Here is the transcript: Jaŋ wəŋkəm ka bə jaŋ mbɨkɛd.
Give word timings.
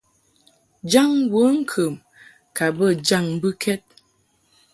Jaŋ 0.91 1.11
wəŋkəm 1.33 1.93
ka 2.55 2.65
bə 2.77 2.87
jaŋ 3.07 3.25
mbɨkɛd. 3.35 3.81